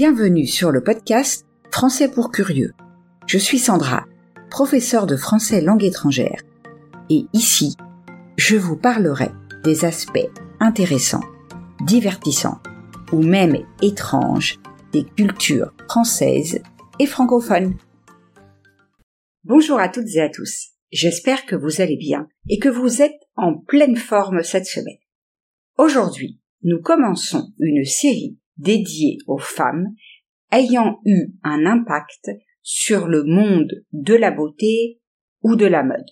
[0.00, 2.72] Bienvenue sur le podcast Français pour curieux.
[3.26, 4.06] Je suis Sandra,
[4.48, 6.40] professeure de français langue étrangère.
[7.10, 7.74] Et ici,
[8.36, 9.32] je vous parlerai
[9.64, 10.30] des aspects
[10.60, 11.24] intéressants,
[11.84, 12.60] divertissants
[13.10, 14.60] ou même étranges
[14.92, 16.62] des cultures françaises
[17.00, 17.74] et francophones.
[19.42, 20.68] Bonjour à toutes et à tous.
[20.92, 25.02] J'espère que vous allez bien et que vous êtes en pleine forme cette semaine.
[25.76, 29.94] Aujourd'hui, nous commençons une série dédiée aux femmes
[30.52, 32.30] ayant eu un impact
[32.62, 35.00] sur le monde de la beauté
[35.42, 36.06] ou de la mode.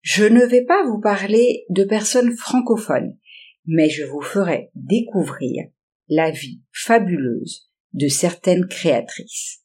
[0.00, 3.18] Je ne vais pas vous parler de personnes francophones,
[3.66, 5.66] mais je vous ferai découvrir
[6.08, 9.64] la vie fabuleuse de certaines créatrices.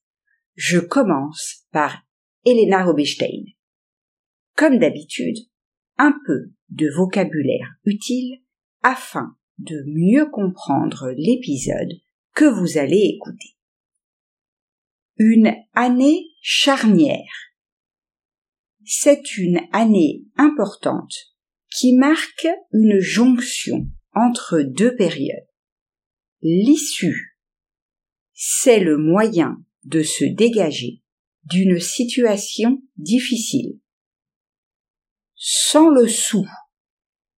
[0.56, 2.04] Je commence par
[2.45, 3.45] Elena Rubinstein.
[4.56, 5.38] Comme d'habitude,
[5.98, 8.42] un peu de vocabulaire utile
[8.81, 12.02] afin de mieux comprendre l'épisode
[12.34, 13.56] que vous allez écouter.
[15.18, 17.31] Une année charnière.
[18.84, 21.14] C'est une année importante
[21.70, 25.48] qui marque une jonction entre deux périodes.
[26.42, 27.38] L'issue,
[28.34, 31.03] c'est le moyen de se dégager
[31.44, 33.80] d'une situation difficile.
[35.36, 36.48] Sans le sou,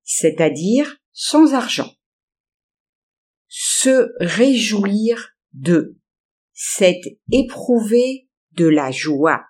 [0.03, 1.93] c'est-à-dire sans argent
[3.55, 5.95] se réjouir de,
[6.53, 6.99] c'est
[7.31, 9.45] éprouver de la joie,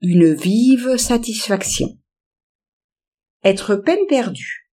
[0.00, 2.00] une vive satisfaction.
[3.44, 4.68] Être peine perdue.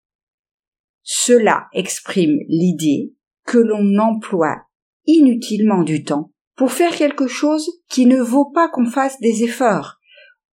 [1.03, 3.13] Cela exprime l'idée
[3.45, 4.65] que l'on emploie
[5.05, 9.99] inutilement du temps pour faire quelque chose qui ne vaut pas qu'on fasse des efforts,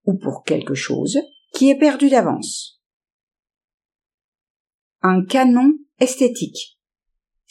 [0.04, 1.18] ou pour quelque chose
[1.54, 2.82] qui est perdu d'avance.
[5.00, 6.78] Un canon esthétique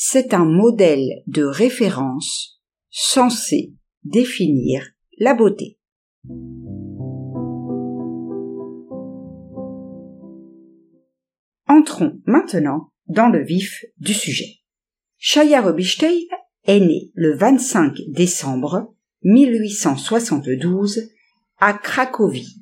[0.03, 4.83] c'est un modèle de référence censé définir
[5.19, 5.77] la beauté.
[11.67, 14.61] Entrons maintenant dans le vif du sujet.
[15.19, 16.17] Shaya Rubinstein
[16.65, 21.11] est née le 25 décembre 1872
[21.59, 22.57] à Cracovie,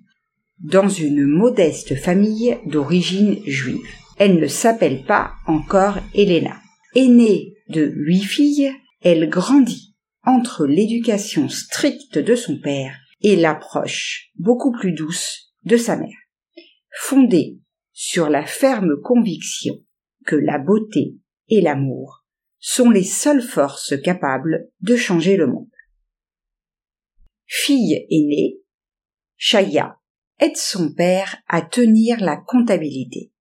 [0.60, 3.88] dans une modeste famille d'origine juive.
[4.18, 6.58] Elle ne s'appelle pas encore Elena.
[6.96, 14.72] Aînée de huit filles, elle grandit entre l'éducation stricte de son père et l'approche beaucoup
[14.72, 16.18] plus douce de sa mère,
[16.92, 17.60] fondée
[17.94, 19.76] sur la ferme conviction
[20.26, 21.16] que la beauté
[21.48, 22.26] et l'amour
[22.60, 25.70] sont les seules forces capables de changer le monde.
[27.46, 28.58] Fille aînée,
[29.38, 30.00] Chaya
[30.40, 33.32] aide son père à tenir la comptabilité.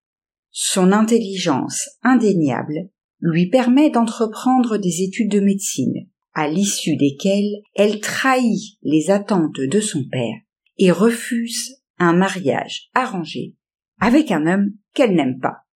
[0.50, 8.78] Son intelligence indéniable lui permet d'entreprendre des études de médecine, à l'issue desquelles elle trahit
[8.82, 10.36] les attentes de son père
[10.78, 13.56] et refuse un mariage arrangé
[14.00, 15.66] avec un homme qu'elle n'aime pas.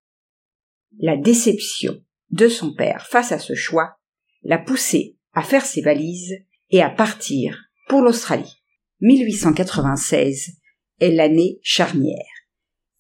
[1.00, 2.00] La déception
[2.31, 3.97] de son père face à ce choix
[4.42, 6.36] l'a poussée à faire ses valises
[6.70, 7.58] et à partir
[7.88, 8.62] pour l'Australie.
[9.00, 10.52] 1896
[11.00, 12.16] est l'année charnière.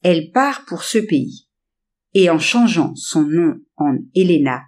[0.02, 1.48] Elle part pour ce pays
[2.14, 4.62] et en changeant son nom en Helena,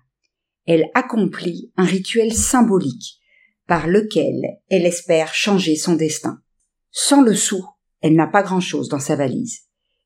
[0.67, 3.21] elle accomplit un rituel symbolique
[3.67, 6.41] par lequel elle espère changer son destin.
[6.91, 7.65] Sans le sou,
[8.01, 9.61] elle n'a pas grand-chose dans sa valise,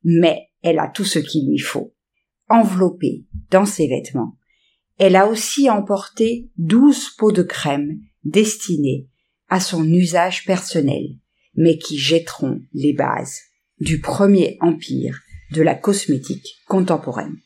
[0.04, 1.94] mais elle a tout ce qu'il lui faut.
[2.48, 4.36] Enveloppée dans ses vêtements,
[4.96, 9.08] elle a aussi emporté douze pots de crème destinés
[9.48, 11.16] à son usage personnel,
[11.54, 13.38] mais qui jetteront les bases
[13.80, 15.20] du premier empire
[15.52, 17.36] de la cosmétique contemporaine.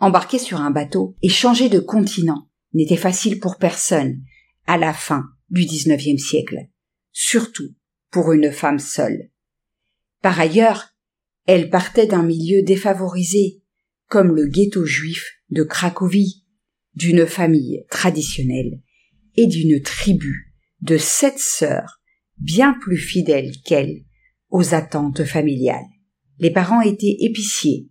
[0.00, 4.22] Embarquer sur un bateau et changer de continent n'était facile pour personne
[4.66, 6.68] à la fin du XIXe siècle,
[7.12, 7.74] surtout
[8.10, 9.30] pour une femme seule.
[10.22, 10.90] Par ailleurs,
[11.46, 13.62] elle partait d'un milieu défavorisé,
[14.08, 16.44] comme le ghetto juif de Cracovie,
[16.94, 18.82] d'une famille traditionnelle
[19.36, 21.97] et d'une tribu de sept sœurs
[22.40, 24.04] bien plus fidèle qu'elle
[24.50, 25.86] aux attentes familiales.
[26.38, 27.88] Les parents étaient épiciers,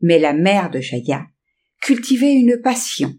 [0.00, 1.26] mais la mère de Jaya
[1.80, 3.14] cultivait une passion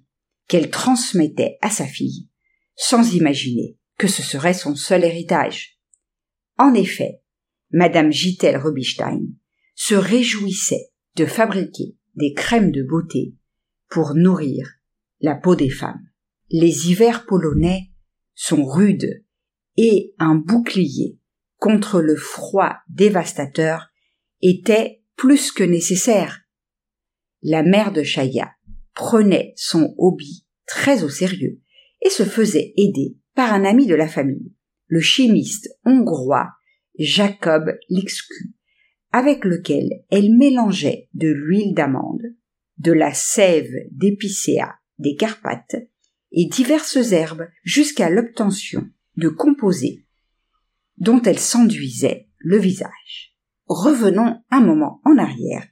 [0.48, 2.30] qu'elle transmettait à sa fille,
[2.76, 5.80] sans imaginer que ce serait son seul héritage.
[6.58, 7.22] En effet,
[7.72, 9.22] Madame Gitel Rubinstein
[9.76, 13.36] se réjouissait de fabriquer des crèmes de beauté
[13.90, 14.68] pour nourrir
[15.22, 16.10] la peau des femmes.
[16.50, 17.92] Les hivers polonais
[18.36, 19.24] sont rudes
[19.84, 21.18] et un bouclier
[21.58, 23.90] contre le froid dévastateur
[24.44, 26.42] était plus que nécessaire.
[27.42, 28.52] la mère de Chaya
[28.94, 31.60] prenait son hobby très au sérieux
[32.06, 34.54] et se faisait aider par un ami de la famille,
[34.86, 36.52] le chimiste hongrois
[37.00, 38.54] Jacob Lixcu,
[39.12, 42.22] avec lequel elle mélangeait de l'huile d'amande,
[42.78, 45.78] de la sève d'épicéa des Carpates
[46.32, 50.06] et diverses herbes jusqu'à l'obtention de composés
[50.98, 53.36] dont elle s'enduisait le visage.
[53.68, 55.68] Revenons un moment en arrière,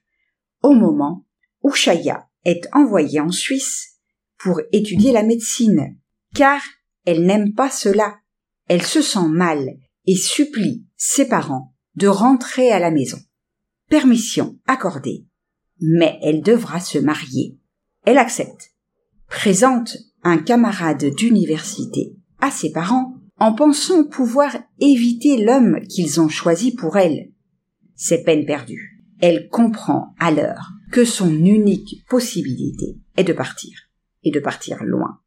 [0.63, 1.25] au moment
[1.62, 4.00] où Chaya est envoyée en Suisse
[4.38, 5.97] pour étudier la médecine,
[6.33, 6.62] car
[7.06, 8.18] elle n'aime pas cela.
[8.68, 9.68] Elle se sent mal
[10.06, 13.19] et supplie ses parents de rentrer à la maison.
[13.89, 15.25] Permission accordée,
[15.81, 17.59] mais elle devra se marier.
[18.06, 18.71] Elle accepte.
[19.27, 26.74] Présente un camarade d'université à ses parents en pensant pouvoir éviter l'homme qu'ils ont choisi
[26.74, 27.31] pour elle.
[27.95, 29.03] C'est peine perdue.
[29.21, 33.89] Elle comprend alors que son unique possibilité est de partir,
[34.24, 35.19] et de partir loin.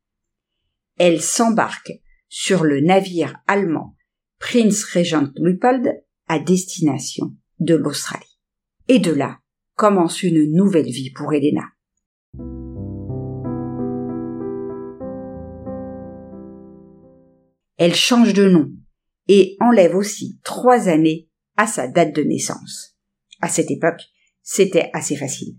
[0.98, 1.92] Elle s'embarque
[2.28, 3.96] sur le navire allemand
[4.38, 8.38] Prince Regent Lupold à destination de l'Australie.
[8.88, 9.38] Et de là
[9.74, 11.64] commence une nouvelle vie pour Elena.
[17.76, 18.70] Elle change de nom
[19.28, 22.96] et enlève aussi trois années à sa date de naissance.
[23.40, 24.02] À cette époque,
[24.42, 25.56] c'était assez facile.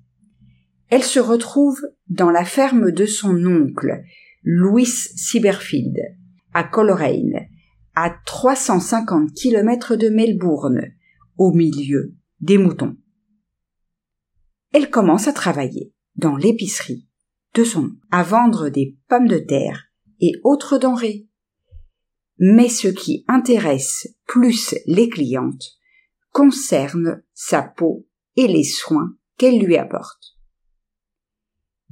[0.89, 4.03] Elle se retrouve dans la ferme de son oncle,
[4.43, 5.97] Louis Sieberfield,
[6.53, 7.47] à Coleraine,
[7.95, 10.81] à 350 kilomètres de Melbourne,
[11.37, 12.97] au milieu des moutons.
[14.71, 17.07] Elle commence à travailler dans l'épicerie
[17.53, 19.85] de son à vendre des pommes de terre
[20.19, 21.27] et autres denrées.
[22.45, 25.63] Mais ce qui intéresse plus les clientes
[26.33, 28.05] concerne sa peau
[28.35, 30.37] et les soins qu'elle lui apporte.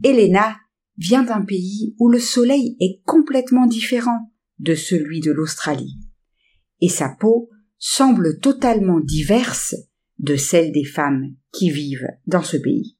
[0.03, 0.57] Elena
[0.97, 5.97] vient d'un pays où le soleil est complètement différent de celui de l'Australie,
[6.81, 9.73] et sa peau semble totalement diverse
[10.19, 12.97] de celle des femmes qui vivent dans ce pays.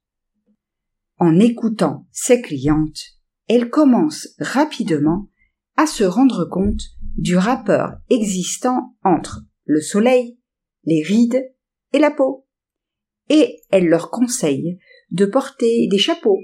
[1.18, 3.02] En écoutant ses clientes,
[3.50, 5.30] elle commence rapidement
[5.76, 6.82] à se rendre compte
[7.18, 10.40] du rapport existant entre le soleil,
[10.84, 11.44] les rides
[11.94, 12.48] et la peau
[13.32, 14.78] et elle leur conseille
[15.10, 16.42] de porter des chapeaux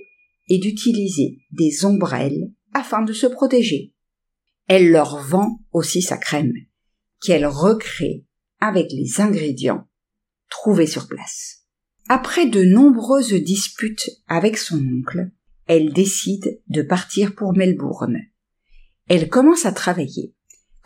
[0.48, 3.94] et d'utiliser des ombrelles afin de se protéger.
[4.68, 6.54] Elle leur vend aussi sa crème,
[7.22, 8.26] qu'elle recrée
[8.62, 9.86] avec les ingrédients
[10.50, 11.66] trouvés sur place.
[12.08, 15.30] Après de nombreuses disputes avec son oncle,
[15.66, 18.18] elle décide de partir pour Melbourne.
[19.10, 20.34] Elle commence à travailler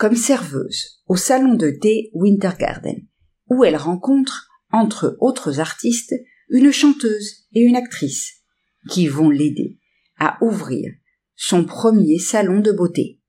[0.02, 3.06] comme serveuse au salon de thé Winter Garden,
[3.52, 6.16] où elle rencontre entre autres artistes,
[6.50, 8.42] une chanteuse et une actrice,
[8.90, 9.78] qui vont l'aider
[10.18, 10.92] à ouvrir
[11.36, 13.22] son premier salon de beauté.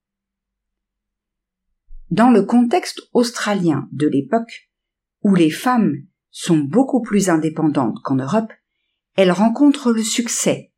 [2.09, 4.71] Dans le contexte australien de l'époque,
[5.21, 8.51] où les femmes sont beaucoup plus indépendantes qu'en Europe,
[9.17, 10.73] elle rencontre le succès.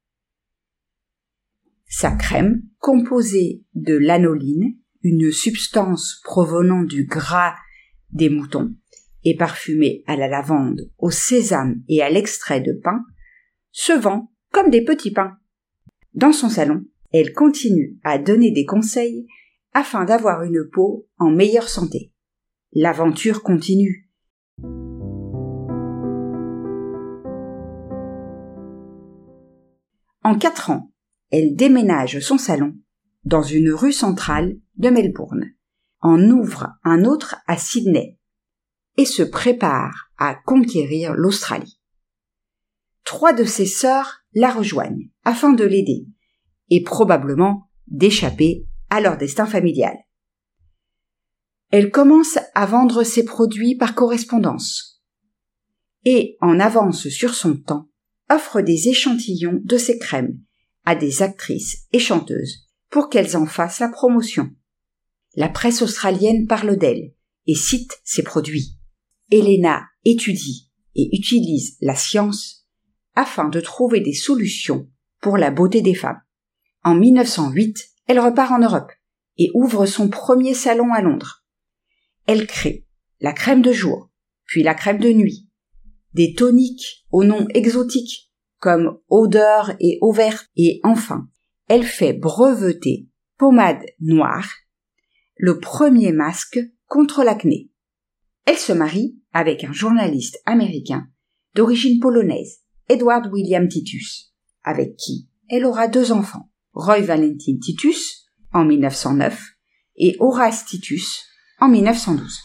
[1.87, 7.55] Sa crème, composée de lanoline, une substance provenant du gras
[8.11, 8.75] des moutons,
[9.23, 13.05] et parfumé à la lavande, au sésame et à l'extrait de pain,
[13.71, 15.37] se vend comme des petits pains.
[16.15, 19.27] Dans son salon, elle continue à donner des conseils
[19.73, 22.13] afin d'avoir une peau en meilleure santé.
[22.73, 24.09] L'aventure continue.
[30.23, 30.91] En quatre ans,
[31.31, 32.75] elle déménage son salon
[33.25, 35.51] dans une rue centrale de Melbourne,
[36.01, 38.19] en ouvre un autre à Sydney,
[38.97, 41.81] et se prépare à conquérir l'Australie.
[43.05, 46.07] Trois de ses sœurs la rejoignent afin de l'aider
[46.71, 49.97] et probablement d'échapper à leur destin familial.
[51.71, 55.03] Elle commence à vendre ses produits par correspondance
[56.05, 57.89] et, en avance sur son temps,
[58.31, 60.39] offre des échantillons de ses crèmes
[60.85, 62.64] à des actrices et chanteuses
[62.95, 64.55] pour qu'elles en fassent la promotion.
[65.35, 67.13] La presse australienne parle d'elle
[67.49, 68.79] et cite ses produits.
[69.33, 72.69] Elena étudie et utilise la science
[73.17, 74.89] afin de trouver des solutions
[75.21, 76.21] pour la beauté des femmes.
[76.85, 78.93] En 1908, elle repart en Europe
[79.39, 81.45] et ouvre son premier salon à Londres.
[82.29, 82.87] Elle crée
[83.19, 84.09] la crème de jour,
[84.45, 85.49] puis la crème de nuit,
[86.13, 91.29] des toniques au nom exotique comme odeur et eau verte, et enfin,
[91.69, 94.49] elle fait breveter pommade noire,
[95.37, 97.71] le premier masque contre l'acné.
[98.47, 101.07] Elle se marie avec un journaliste américain
[101.55, 108.65] d'origine polonaise, Edward William Titus, avec qui elle aura deux enfants, Roy Valentin Titus en
[108.65, 109.43] 1909
[109.97, 111.25] et Horace Titus
[111.61, 112.41] en 1912.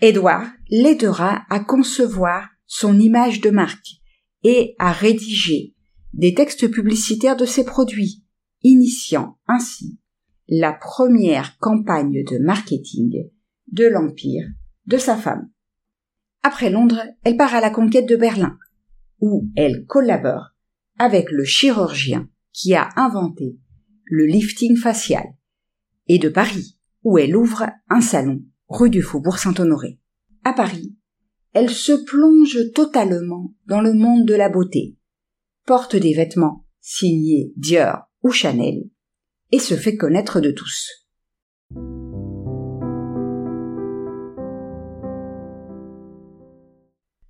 [0.00, 3.86] Edward l'aidera à concevoir son image de marque
[4.42, 5.74] et à rédiger
[6.12, 8.23] des textes publicitaires de ses produits,
[8.64, 9.98] initiant ainsi
[10.48, 13.30] la première campagne de marketing
[13.70, 14.46] de l'empire
[14.86, 15.50] de sa femme.
[16.42, 18.58] Après Londres, elle part à la conquête de Berlin,
[19.20, 20.50] où elle collabore
[20.98, 23.58] avec le chirurgien qui a inventé
[24.04, 25.24] le lifting facial,
[26.06, 29.98] et de Paris, où elle ouvre un salon rue du Faubourg Saint-Honoré.
[30.44, 30.94] À Paris,
[31.52, 34.96] elle se plonge totalement dans le monde de la beauté,
[35.66, 38.82] porte des vêtements signés Dior ou Chanel,
[39.52, 41.06] et se fait connaître de tous.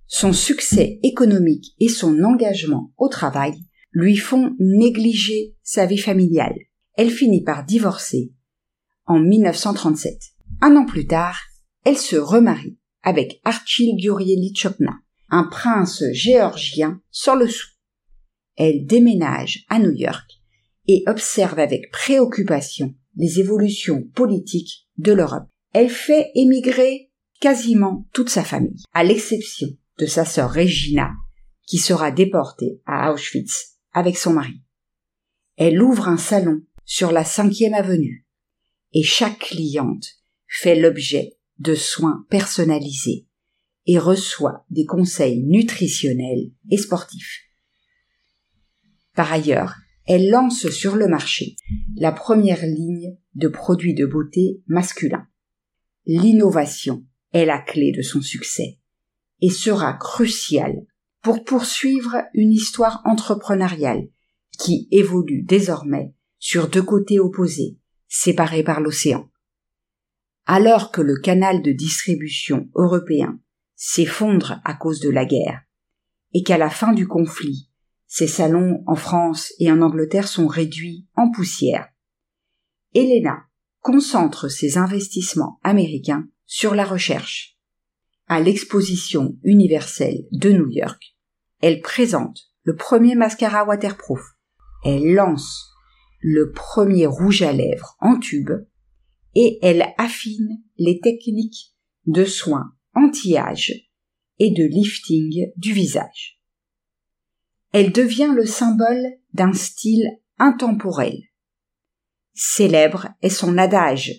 [0.07, 3.53] Son succès économique et son engagement au travail
[3.91, 6.55] lui font négliger sa vie familiale.
[6.93, 8.31] Elle finit par divorcer
[9.05, 10.13] en 1937.
[10.61, 11.39] Un an plus tard,
[11.83, 14.93] elle se remarie avec Archil Gurieli Chopna,
[15.29, 17.67] un prince géorgien sans le sou.
[18.55, 20.34] Elle déménage à New York
[20.87, 25.47] et observe avec préoccupation les évolutions politiques de l'Europe.
[25.73, 31.11] Elle fait émigrer quasiment toute sa famille, à l'exception de sa sœur Regina,
[31.67, 34.61] qui sera déportée à Auschwitz avec son mari.
[35.57, 38.25] Elle ouvre un salon sur la cinquième avenue,
[38.93, 40.05] et chaque cliente
[40.47, 43.27] fait l'objet de soins personnalisés
[43.85, 47.41] et reçoit des conseils nutritionnels et sportifs.
[49.13, 49.75] Par ailleurs,
[50.07, 51.55] elle lance sur le marché
[51.95, 55.27] la première ligne de produits de beauté masculins.
[56.05, 58.79] L'innovation est la clé de son succès
[59.41, 60.85] et sera cruciale
[61.21, 64.07] pour poursuivre une histoire entrepreneuriale
[64.59, 69.29] qui évolue désormais sur deux côtés opposés, séparés par l'océan.
[70.45, 73.39] Alors que le canal de distribution européen
[73.75, 75.63] s'effondre à cause de la guerre,
[76.33, 77.69] et qu'à la fin du conflit,
[78.17, 81.89] ses salons en France et en Angleterre sont réduits en poussière,
[82.93, 83.43] Helena
[83.81, 87.57] concentre ses investissements américains sur la recherche.
[88.27, 91.17] À l'exposition universelle de New York,
[91.59, 94.21] elle présente le premier mascara waterproof.
[94.85, 95.73] Elle lance
[96.21, 98.51] le premier rouge à lèvres en tube
[99.33, 103.73] et elle affine les techniques de soins anti-âge
[104.39, 106.34] et de lifting du visage.
[107.77, 110.07] Elle devient le symbole d'un style
[110.39, 111.23] intemporel.
[112.33, 114.13] Célèbre est son adage,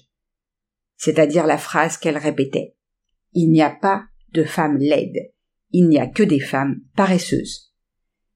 [0.99, 2.77] c'est-à-dire la phrase qu'elle répétait.
[3.33, 5.33] Il n'y a pas de femme laide,
[5.71, 7.73] il n'y a que des femmes paresseuses.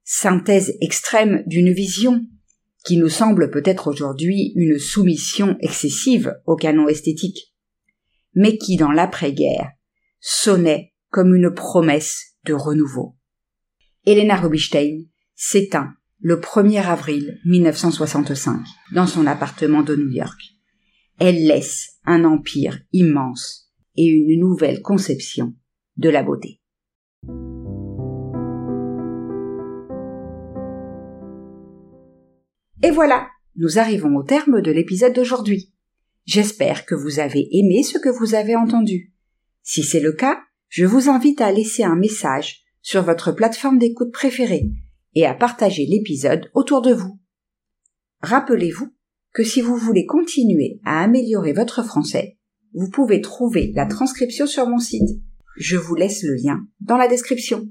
[0.04, 2.24] Synthèse extrême d'une vision
[2.86, 7.54] qui nous semble peut-être aujourd'hui une soumission excessive au canon esthétique,
[8.34, 9.68] mais qui dans l'après-guerre
[10.18, 13.16] sonnait comme une promesse de renouveau.
[14.06, 15.09] Elena Rubinstein
[15.42, 18.60] s'éteint le 1er avril 1965
[18.92, 20.38] dans son appartement de New York.
[21.18, 25.54] Elle laisse un empire immense et une nouvelle conception
[25.96, 26.60] de la beauté.
[32.82, 35.72] Et voilà, nous arrivons au terme de l'épisode d'aujourd'hui.
[36.26, 39.14] J'espère que vous avez aimé ce que vous avez entendu.
[39.62, 44.12] Si c'est le cas, je vous invite à laisser un message sur votre plateforme d'écoute
[44.12, 44.70] préférée
[45.14, 47.18] et à partager l'épisode autour de vous.
[48.22, 48.92] Rappelez-vous
[49.32, 52.38] que si vous voulez continuer à améliorer votre français,
[52.74, 55.20] vous pouvez trouver la transcription sur mon site.
[55.56, 57.68] Je vous laisse le lien dans la description.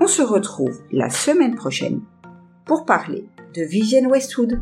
[0.00, 2.00] On se retrouve la semaine prochaine
[2.66, 3.24] pour parler
[3.54, 4.60] de Vivienne Westwood.